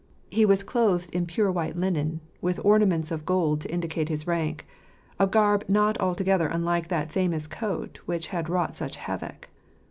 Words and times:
He 0.31 0.45
was 0.47 0.63
clothed 0.63 1.13
in 1.13 1.27
pure 1.27 1.51
white 1.51 1.75
linen, 1.77 2.21
with 2.41 2.59
ornaments 2.65 3.11
of 3.11 3.23
gold 3.23 3.61
to 3.61 3.71
indicate 3.71 4.09
his 4.09 4.25
rank, 4.25 4.65
a 5.19 5.27
garb 5.27 5.63
not 5.69 5.95
altogether 5.99 6.47
unlike 6.47 6.87
that 6.87 7.11
famous 7.11 7.45
coat, 7.45 7.99
which 8.07 8.29
had 8.29 8.49
wrought 8.49 8.75
such 8.75 8.95
havoc. 8.95 9.49